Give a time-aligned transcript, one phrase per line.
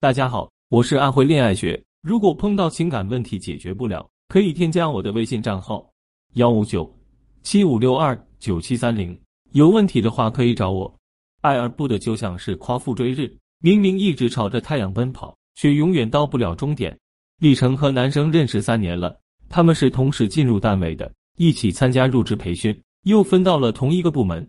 [0.00, 1.82] 大家好，我是安徽恋爱学。
[2.02, 5.84] 如果碰到情感问题解决不了，可以添加我的微信账号
[6.34, 6.88] 幺五九
[7.42, 9.20] 七五六二九七三零。
[9.54, 10.94] 有问题的话可以找我。
[11.40, 16.96] 爱而不得就像是夸父追日，明明一直朝着太阳奔跑，却永远到不了终点。
[17.40, 19.18] 历程和男生认识三年了，
[19.48, 24.48] 他们是同时进入单位的，一起参加入职培训，又分到了同一个部门。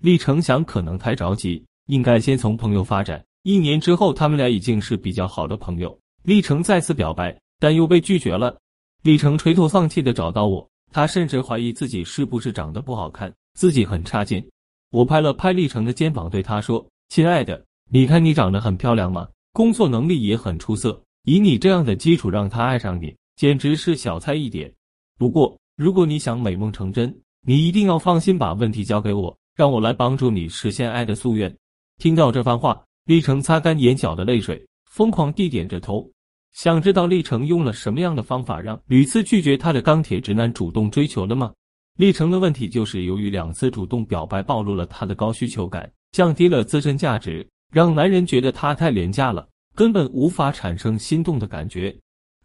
[0.00, 3.24] 历程想可能太着急，应该先从朋友发展。
[3.42, 5.98] 一年之后，他们俩已经是比较好的朋友。
[6.22, 8.54] 历程再次表白，但又被拒绝了。
[9.02, 14.46] 历程垂头丧气的找到我，他甚至怀疑自己是不是长得不好看，自己很差劲。
[14.90, 19.26] 我拍了拍历程的肩膀，对他说：“亲爱的，你看你长得很漂亮吗？
[19.54, 24.70] 工作能力也很出色，以你这样的基础让他爱上你，简直是小菜一碟。
[25.16, 31.56] 不过，如果你想美梦成真，你一定要放心把问题交给我，让我来帮助你实现爱的夙愿。”
[31.96, 32.84] 听到这番话。
[33.06, 36.08] 历程擦干眼角的泪水，疯狂地点着头，
[36.52, 41.52] 想知道历程用了什么样的方法让屡次拒绝他的钢铁直男主动追求了吗？
[41.98, 51.94] 历程的问题就是由于两次主动表白暴露了他的高需求感，降低了自身价值，让男人觉得他太廉价了，根本无法产生心动的感觉。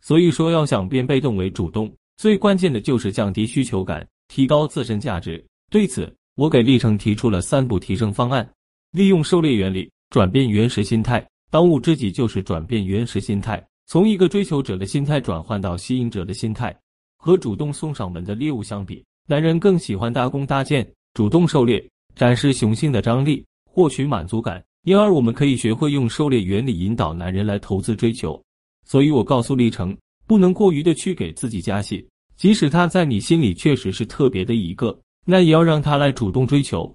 [0.01, 5.43] 所以说，要想变被动为主动，最关键的就是降低需求感，提高自身价值。
[5.71, 8.47] 对此，我给历程提出了三步提升方案，
[8.91, 9.89] 利用狩猎原理。
[10.15, 16.73] 转变原始心态，当务之急就是转变原始心态，从一个追求者的心态转换到吸引者的心态。
[17.17, 24.63] 和主动送上门的猎物相比，男人更喜欢搭弓搭箭，主动狩猎，展示雄性的张力，获取满足感。
[24.85, 28.41] 因而，我们可以学会用狩猎原理引导男人来投资追求。
[28.85, 29.93] 所以我告诉历程，
[30.25, 36.89] 不能过于的去给自己加戏，即使他在你心里确实是特别的一个，那也要让他来主动追求。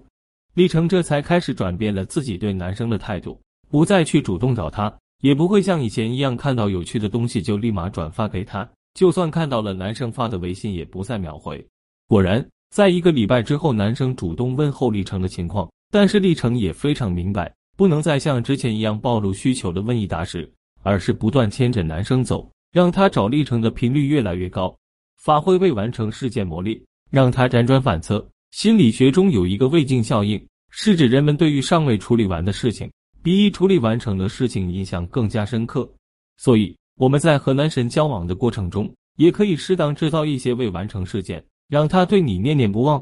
[0.53, 11.65] 历城这才开始转变了自己对男生的态度，不再去主动找他，也不会像以前一样看到有趣的东西就立马转发给他，就算看到了男生发的微信也不再秒回。
[12.07, 20.51] 果然，在一个礼拜之后，男生主动问候历城的情况，但是历城也非常明白，不能再像之前一样暴露需求的问一答十，
[20.83, 24.75] 而是不断牵着男生走，让他找历程的频率越来越高，
[25.21, 28.27] 发挥未完成事件魔力，让他辗转反侧。
[28.51, 32.91] 心理学中有一个胃镜效应，是指人们对于尚未处理完的事情，
[33.23, 35.89] 比已处理完成的事情印象更加深刻。
[36.35, 43.01] 所以我们在和男神交往的过程中，也可以适当制造一些未完成事件，让他对你念念不忘。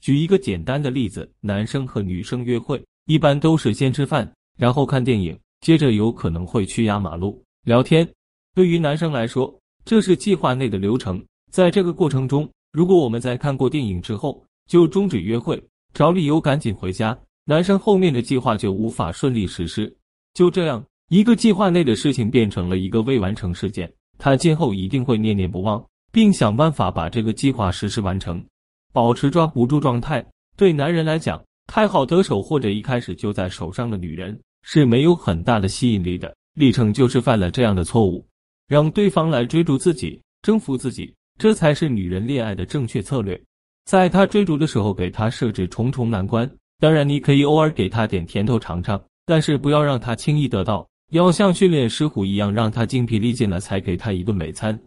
[0.00, 8.08] 举一个简单的例子，男生和女生约会，一般都是先吃饭，然后看电影，接着有可能会去压马路聊天。
[8.52, 11.24] 对于男生来说，这是计划内的流程。
[11.52, 15.60] 在这个过程中，如果我们在看过电影之后，就终止约会，
[15.94, 19.92] 找理由赶紧回家，男生后面的计划就无法顺利实施。
[20.34, 28.44] 就这样，一个计划内的事情变成了一个未完成事件，他今后一定会念念不忘，并想办法把这个计划实施完成。
[28.92, 30.24] 保持抓不住状态，
[30.56, 36.34] 对男人来讲，太好得手或者一开始就在手上的女人是没有很大的吸引力的。
[36.54, 38.26] 历程就是犯了这样的错误，
[38.66, 43.40] 让对方来追逐自己，征服自己，这才是女人恋爱的正确策略。
[43.88, 46.46] 在他追逐的时候，给他设置重重难关。
[46.78, 50.86] 当然，你可以偶尔给他点甜头尝尝，但是不要让他轻易得到。
[51.10, 54.78] 要像训练狮虎一样，让他精疲力尽了才给他一顿美餐。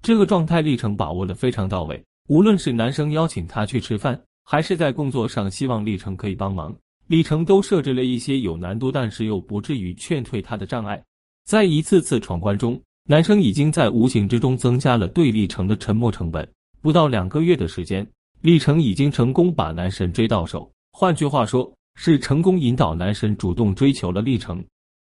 [0.00, 2.02] 这个状态历程把握的非常到位。
[2.30, 6.74] 无论是男生邀请他去吃饭，还是在工作上希望历程可以帮忙，
[7.08, 11.04] 历程都设置了一些有难度，但是又不至于劝退他的障碍。
[11.44, 16.48] 在一次次闯关中，男生已经在无形之中增加了对历程的沉默成本。
[16.80, 18.06] 不到两个月的时间。
[18.46, 24.64] 历程已经成功把男神追到手，换句话说，是成功引导男神主动追求了历程。